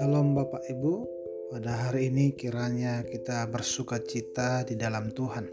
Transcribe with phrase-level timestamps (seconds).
[0.00, 1.04] Salam Bapak Ibu,
[1.52, 5.52] pada hari ini kiranya kita bersuka cita di dalam Tuhan.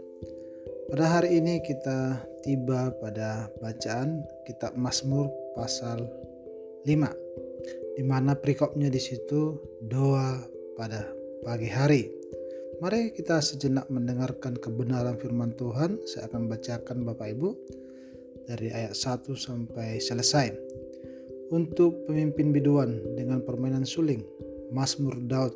[0.88, 6.08] Pada hari ini kita tiba pada bacaan kitab Mazmur pasal
[6.88, 10.40] 5 di mana perikopnya di situ doa
[10.72, 11.04] pada
[11.44, 12.08] pagi hari.
[12.80, 16.00] Mari kita sejenak mendengarkan kebenaran firman Tuhan.
[16.08, 17.50] Saya akan bacakan Bapak Ibu
[18.48, 20.56] dari ayat 1 sampai selesai.
[21.52, 24.24] Untuk pemimpin biduan dengan permainan suling,
[24.72, 25.52] Mazmur Daud.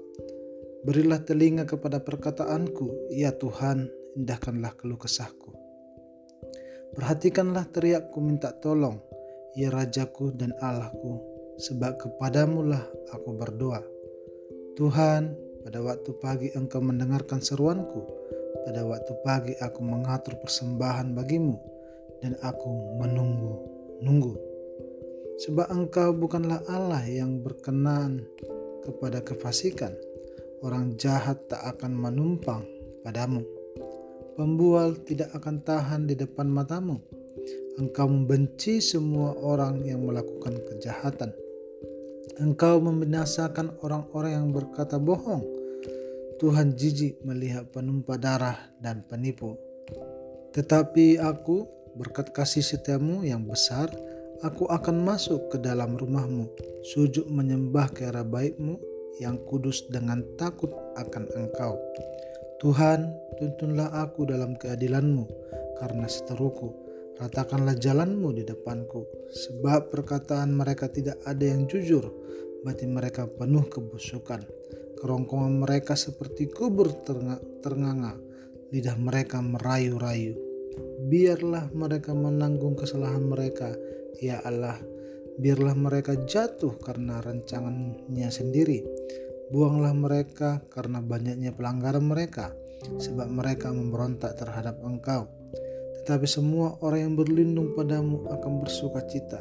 [0.85, 3.89] Berilah telinga kepada perkataanku, ya Tuhan,
[4.21, 5.57] indahkanlah keluh kesahku.
[6.93, 9.01] Perhatikanlah teriakku minta tolong,
[9.57, 11.17] ya Rajaku dan Allahku,
[11.57, 13.81] sebab kepadamulah aku berdoa.
[14.77, 15.33] Tuhan,
[15.65, 18.21] pada waktu pagi engkau mendengarkan seruanku.
[18.63, 21.72] Pada waktu pagi aku mengatur persembahan bagimu
[22.23, 23.53] dan aku menunggu,
[24.01, 24.35] nunggu.
[25.43, 28.23] Sebab engkau bukanlah Allah yang berkenan
[28.87, 29.91] kepada kefasikan.
[30.63, 32.63] Orang jahat tak akan menumpang
[33.03, 33.43] padamu.
[34.39, 37.03] Pembual tidak akan tahan di depan matamu.
[37.83, 41.35] Engkau membenci semua orang yang melakukan kejahatan.
[42.39, 45.43] Engkau membinasakan orang-orang yang berkata bohong.
[46.39, 49.59] Tuhan jijik melihat penumpah darah dan penipu.
[50.55, 53.93] Tetapi aku, berkat kasih setiamu yang besar,
[54.45, 56.49] aku akan masuk ke dalam rumahmu,
[56.95, 58.81] sujud menyembah ke baikmu
[59.21, 61.77] yang kudus dengan takut akan engkau.
[62.63, 65.27] Tuhan, tuntunlah aku dalam keadilanmu,
[65.83, 66.83] karena seteruku
[67.23, 72.09] Ratakanlah jalanmu di depanku, sebab perkataan mereka tidak ada yang jujur,
[72.67, 74.43] batin mereka penuh kebusukan.
[74.99, 76.91] Kerongkongan mereka seperti kubur
[77.63, 78.19] ternganga,
[78.75, 80.52] lidah mereka merayu-rayu.
[81.09, 83.75] Biarlah mereka menanggung kesalahan mereka,
[84.21, 84.79] ya Allah.
[85.41, 88.85] Biarlah mereka jatuh karena rancangannya sendiri.
[89.53, 92.53] Buanglah mereka karena banyaknya pelanggaran mereka,
[93.01, 95.29] sebab mereka memberontak terhadap Engkau.
[96.03, 99.39] Tetapi semua orang yang berlindung padamu akan bersuka cita.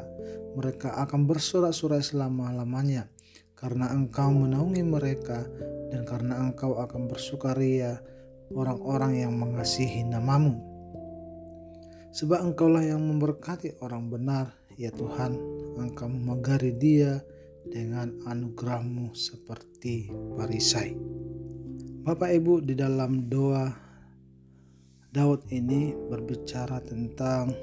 [0.54, 3.10] Mereka akan bersorak-sorai selama-lamanya.
[3.58, 5.42] Karena engkau menaungi mereka
[5.90, 7.98] dan karena engkau akan bersukaria
[8.54, 10.71] orang-orang yang mengasihi namamu.
[12.12, 15.32] Sebab engkaulah yang memberkati orang benar, ya Tuhan,
[15.80, 17.24] engkau memegari dia
[17.64, 20.92] dengan anugerahmu seperti perisai.
[22.04, 23.72] Bapak Ibu di dalam doa
[25.08, 27.56] Daud ini berbicara tentang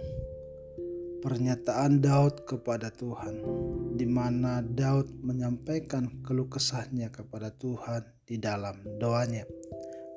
[1.22, 3.46] pernyataan Daud kepada Tuhan,
[4.00, 9.44] di mana Daud menyampaikan keluh kesahnya kepada Tuhan di dalam doanya.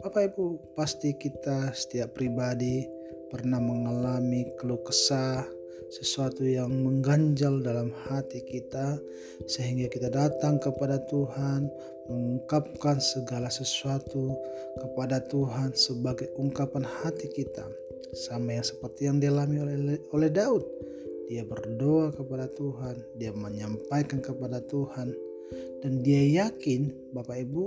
[0.00, 3.01] Bapak Ibu, pasti kita setiap pribadi
[3.32, 5.48] pernah mengalami keluh kesah,
[5.88, 9.00] sesuatu yang mengganjal dalam hati kita,
[9.48, 11.72] sehingga kita datang kepada Tuhan,
[12.12, 14.36] mengungkapkan segala sesuatu
[14.76, 17.64] kepada Tuhan sebagai ungkapan hati kita.
[18.12, 20.64] Sama yang seperti yang dialami oleh oleh Daud.
[21.32, 25.16] Dia berdoa kepada Tuhan dia menyampaikan kepada Tuhan
[25.80, 27.64] dan dia yakin Bapak Ibu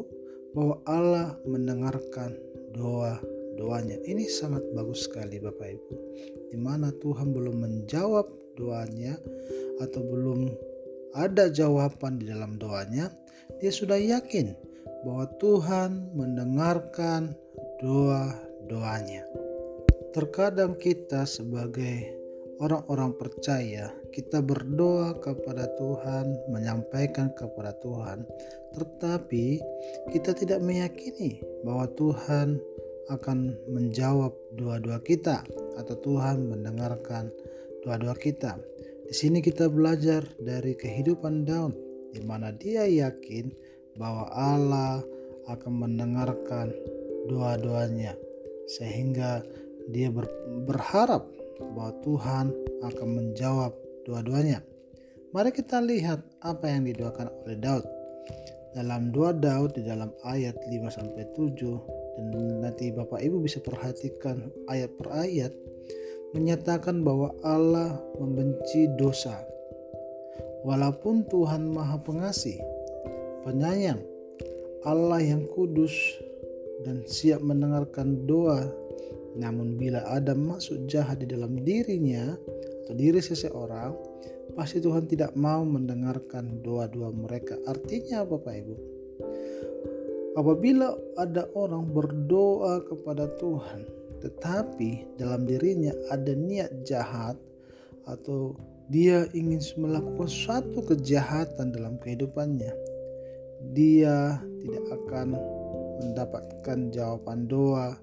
[0.54, 2.38] bahwa Allah mendengarkan
[2.78, 3.18] doa
[3.56, 5.94] doanya ini sangat bagus sekali Bapak Ibu
[6.52, 9.20] di mana Tuhan belum menjawab doanya
[9.84, 10.48] atau belum
[11.16, 13.08] ada jawaban di dalam doanya,
[13.64, 14.52] dia sudah yakin
[15.08, 17.32] bahwa Tuhan mendengarkan
[17.80, 19.24] doa-doanya.
[20.12, 22.12] Terkadang kita sebagai
[22.60, 28.28] orang-orang percaya, kita berdoa kepada Tuhan, menyampaikan kepada Tuhan,
[28.76, 29.60] tetapi
[30.12, 32.60] kita tidak meyakini bahwa Tuhan
[33.10, 35.46] akan menjawab doa-doa kita
[35.78, 37.30] atau Tuhan mendengarkan
[37.86, 38.58] doa-doa kita.
[39.06, 41.78] Di sini kita belajar dari kehidupan Daud
[42.16, 43.54] di mana dia yakin
[44.00, 45.04] bahwa Allah
[45.46, 46.74] akan mendengarkan
[47.30, 48.18] doa-doanya
[48.66, 49.46] sehingga
[49.94, 50.26] dia ber,
[50.66, 51.30] berharap
[51.78, 52.46] bahwa Tuhan
[52.82, 53.72] akan menjawab
[54.10, 54.66] doa-doanya.
[55.36, 57.86] Mari kita lihat apa yang didoakan oleh Daud.
[58.74, 64.52] Dalam doa Daud di dalam ayat 5 sampai 7 dan nanti Bapak Ibu bisa perhatikan
[64.72, 65.52] ayat per ayat
[66.36, 69.40] menyatakan bahwa Allah membenci dosa.
[70.68, 72.60] Walaupun Tuhan Maha Pengasih,
[73.48, 74.04] penyayang,
[74.84, 75.94] Allah yang kudus
[76.84, 78.68] dan siap mendengarkan doa,
[79.40, 82.36] namun bila ada masuk jahat di dalam dirinya
[82.84, 83.96] atau diri seseorang,
[84.58, 87.56] pasti Tuhan tidak mau mendengarkan doa-doa mereka.
[87.70, 88.95] Artinya apa Pak Ibu?
[90.36, 93.88] Apabila ada orang berdoa kepada Tuhan,
[94.20, 97.40] tetapi dalam dirinya ada niat jahat
[98.04, 98.52] atau
[98.92, 102.76] dia ingin melakukan suatu kejahatan dalam kehidupannya,
[103.72, 105.40] dia tidak akan
[106.04, 107.96] mendapatkan jawaban doa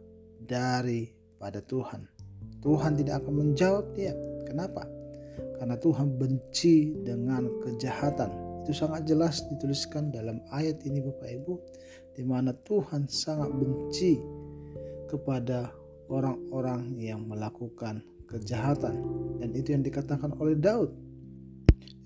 [0.48, 2.08] daripada Tuhan.
[2.64, 4.16] Tuhan tidak akan menjawab dia.
[4.48, 4.88] Kenapa?
[5.60, 8.30] Karena Tuhan benci dengan kejahatan.
[8.62, 11.54] Itu sangat jelas dituliskan dalam ayat ini Bapak Ibu
[12.14, 14.22] di mana Tuhan sangat benci
[15.10, 15.74] kepada
[16.06, 19.02] orang-orang yang melakukan kejahatan.
[19.42, 20.94] Dan itu yang dikatakan oleh Daud.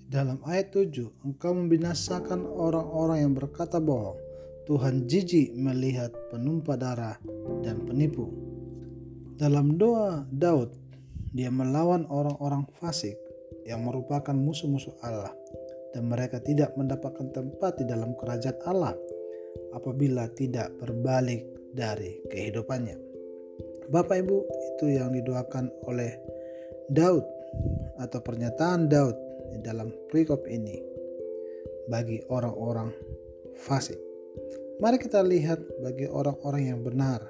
[0.07, 4.17] Dalam ayat 7 engkau membinasakan orang-orang yang berkata bohong.
[4.65, 7.15] Tuhan jijik melihat penumpah darah
[7.63, 8.27] dan penipu.
[9.37, 10.73] Dalam doa Daud
[11.31, 13.15] dia melawan orang-orang fasik
[13.63, 15.31] yang merupakan musuh-musuh Allah
[15.95, 18.95] dan mereka tidak mendapatkan tempat di dalam kerajaan Allah
[19.73, 22.97] apabila tidak berbalik dari kehidupannya.
[23.87, 24.37] Bapak Ibu,
[24.75, 26.11] itu yang didoakan oleh
[26.91, 27.23] Daud
[28.03, 29.15] atau pernyataan Daud
[29.55, 30.75] di dalam perikop ini
[31.87, 32.91] bagi orang-orang
[33.55, 33.97] fasik.
[34.77, 37.23] Mari kita lihat bagi orang-orang yang benar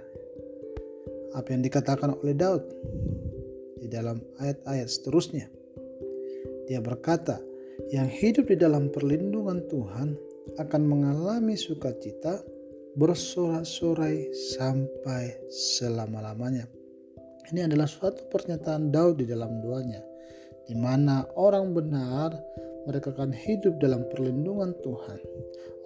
[1.37, 2.65] apa yang dikatakan oleh Daud
[3.77, 5.47] di dalam ayat-ayat seterusnya.
[6.67, 7.39] Dia berkata,
[7.93, 10.17] yang hidup di dalam perlindungan Tuhan
[10.57, 12.41] akan mengalami sukacita
[12.97, 16.65] bersorak-sorai sampai selama-lamanya.
[17.47, 20.01] Ini adalah suatu pernyataan Daud di dalam doanya,
[20.67, 22.35] di mana orang benar
[22.89, 25.19] mereka akan hidup dalam perlindungan Tuhan.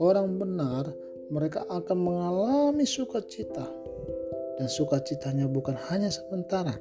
[0.02, 0.90] Orang benar
[1.30, 3.68] mereka akan mengalami sukacita
[4.58, 6.74] dan sukacitanya bukan hanya sementara,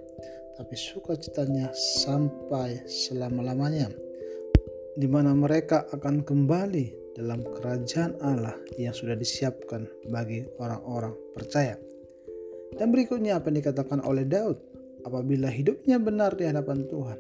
[0.57, 3.93] tapi sukacitanya sampai selama-lamanya
[5.01, 11.81] di mana mereka akan kembali dalam kerajaan Allah yang sudah disiapkan bagi orang-orang percaya.
[12.77, 14.61] Dan berikutnya apa yang dikatakan oleh Daud,
[15.09, 17.17] apabila hidupnya benar di hadapan Tuhan,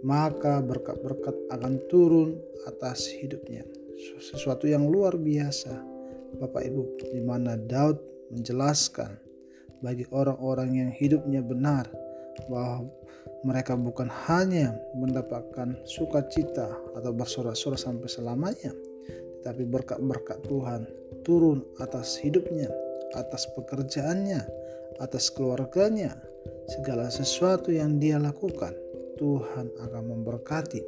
[0.00, 3.68] maka berkat-berkat akan turun atas hidupnya.
[4.16, 5.76] Sesuatu yang luar biasa,
[6.40, 8.00] Bapak Ibu, di mana Daud
[8.32, 9.20] menjelaskan
[9.84, 11.84] bagi orang-orang yang hidupnya benar
[12.48, 12.88] bahwa
[13.44, 18.72] mereka bukan hanya mendapatkan sukacita atau bersorak-sorak sampai selamanya,
[19.40, 20.84] tetapi berkat-berkat Tuhan
[21.24, 22.68] turun atas hidupnya,
[23.16, 24.44] atas pekerjaannya,
[25.00, 26.12] atas keluarganya,
[26.68, 28.76] segala sesuatu yang dia lakukan,
[29.16, 30.84] Tuhan akan memberkati.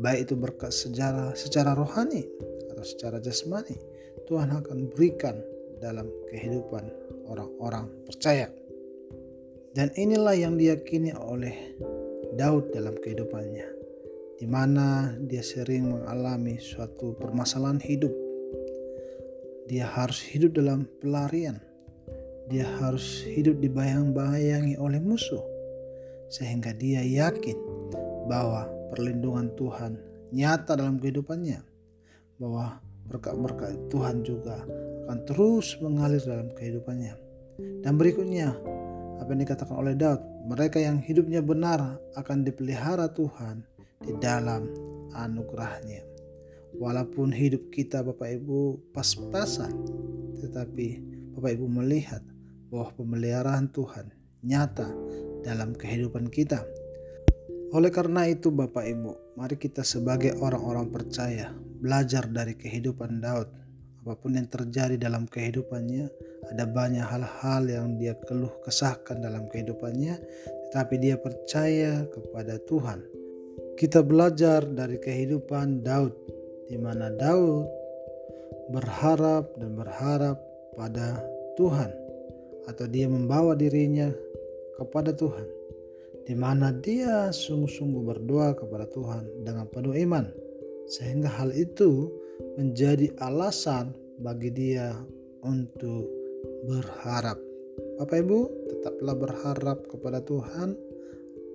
[0.00, 2.24] Baik itu berkat sejarah secara rohani
[2.72, 3.76] atau secara jasmani,
[4.24, 5.36] Tuhan akan berikan
[5.84, 6.88] dalam kehidupan
[7.28, 8.48] orang-orang percaya.
[9.72, 11.80] Dan inilah yang diyakini oleh
[12.36, 13.64] Daud dalam kehidupannya,
[14.36, 18.12] di mana dia sering mengalami suatu permasalahan hidup.
[19.72, 21.56] Dia harus hidup dalam pelarian.
[22.52, 25.40] Dia harus hidup dibayang-bayangi oleh musuh,
[26.28, 27.56] sehingga dia yakin
[28.28, 29.96] bahwa perlindungan Tuhan
[30.36, 31.64] nyata dalam kehidupannya,
[32.36, 32.76] bahwa
[33.08, 34.60] berkat-berkat Tuhan juga
[35.08, 37.14] akan terus mengalir dalam kehidupannya.
[37.80, 38.52] Dan berikutnya,
[39.22, 40.18] apa yang dikatakan oleh Daud,
[40.50, 43.62] mereka yang hidupnya benar akan dipelihara Tuhan
[44.02, 44.66] di dalam
[45.14, 46.02] anugerahnya.
[46.76, 49.70] Walaupun hidup kita Bapak Ibu pas-pasan,
[50.42, 50.98] tetapi
[51.38, 52.20] Bapak Ibu melihat
[52.72, 54.10] bahwa pemeliharaan Tuhan
[54.42, 54.90] nyata
[55.46, 56.66] dalam kehidupan kita.
[57.72, 63.48] Oleh karena itu Bapak Ibu, mari kita sebagai orang-orang percaya belajar dari kehidupan Daud
[64.02, 66.10] apa pun yang terjadi dalam kehidupannya,
[66.50, 70.18] ada banyak hal-hal yang dia keluh kesahkan dalam kehidupannya,
[70.66, 72.98] tetapi dia percaya kepada Tuhan.
[73.78, 76.18] Kita belajar dari kehidupan Daud,
[76.66, 77.70] di mana Daud
[78.74, 80.34] berharap dan berharap
[80.74, 81.22] pada
[81.54, 81.94] Tuhan,
[82.66, 84.10] atau dia membawa dirinya
[84.82, 85.46] kepada Tuhan,
[86.26, 90.26] di mana dia sungguh-sungguh berdoa kepada Tuhan dengan penuh iman,
[90.90, 92.10] sehingga hal itu
[92.58, 94.92] menjadi alasan bagi dia
[95.42, 96.06] untuk
[96.66, 97.38] berharap.
[97.98, 100.76] Bapak Ibu, tetaplah berharap kepada Tuhan.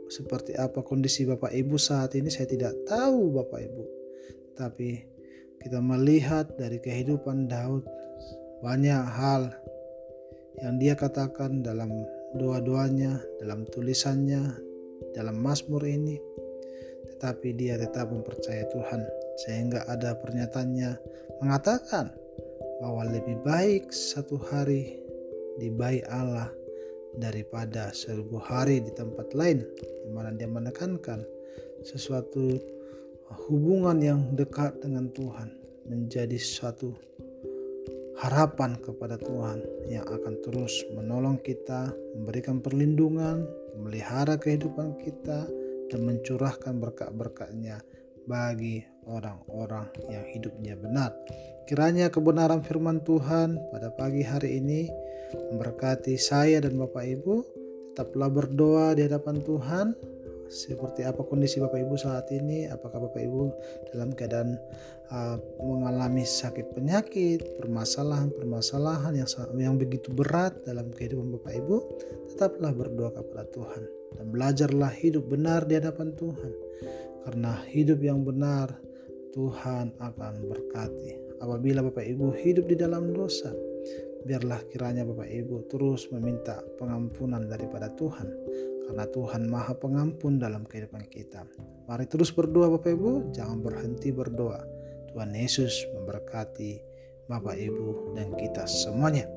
[0.07, 3.83] Seperti apa kondisi Bapak Ibu saat ini saya tidak tahu Bapak Ibu.
[4.55, 4.89] Tapi
[5.59, 7.83] kita melihat dari kehidupan Daud
[8.63, 9.51] banyak hal
[10.63, 11.91] yang dia katakan dalam
[12.39, 14.41] doa-doanya, dalam tulisannya,
[15.11, 16.17] dalam Mazmur ini.
[17.13, 19.01] Tetapi dia tetap mempercayai Tuhan
[19.37, 20.97] sehingga ada pernyataannya
[21.41, 22.09] mengatakan
[22.81, 24.97] bahwa lebih baik satu hari
[25.57, 26.49] di baik Allah
[27.17, 31.25] daripada seribu hari di tempat lain di mana dia menekankan
[31.81, 32.57] sesuatu
[33.49, 35.49] hubungan yang dekat dengan Tuhan
[35.89, 36.93] menjadi suatu
[38.17, 43.45] harapan kepada Tuhan yang akan terus menolong kita, memberikan perlindungan,
[43.77, 45.45] memelihara kehidupan kita,
[45.87, 47.79] dan mencurahkan berkat-berkatnya
[48.27, 51.15] bagi orang-orang yang hidupnya benar.
[51.65, 54.91] Kiranya kebenaran firman Tuhan pada pagi hari ini
[55.51, 57.35] memberkati saya dan Bapak Ibu.
[57.95, 59.95] Tetaplah berdoa di hadapan Tuhan.
[60.47, 62.71] Seperti apa kondisi Bapak Ibu saat ini?
[62.71, 63.51] Apakah Bapak Ibu
[63.91, 64.55] dalam keadaan
[65.11, 69.27] uh, mengalami sakit penyakit, permasalahan-permasalahan yang
[69.59, 71.75] yang begitu berat dalam kehidupan Bapak Ibu?
[72.31, 73.83] Tetaplah berdoa kepada Tuhan
[74.15, 76.51] dan belajarlah hidup benar di hadapan Tuhan.
[77.27, 78.71] Karena hidup yang benar
[79.35, 81.43] Tuhan akan berkati.
[81.43, 83.51] Apabila Bapak Ibu hidup di dalam dosa,
[84.23, 88.31] biarlah kiranya Bapak Ibu terus meminta pengampunan daripada Tuhan.
[88.87, 91.43] Karena Tuhan maha pengampun dalam kehidupan kita.
[91.91, 94.63] Mari terus berdoa Bapak Ibu, jangan berhenti berdoa.
[95.11, 96.79] Tuhan Yesus memberkati
[97.27, 99.36] Bapak Ibu dan kita semuanya.